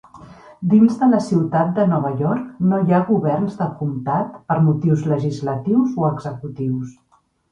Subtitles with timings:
[0.69, 5.05] Dins de la ciutat de Nova York no hi ha governs de comtat per motius
[5.13, 6.97] legislatius o executius.